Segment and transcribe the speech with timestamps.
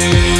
[0.00, 0.31] you.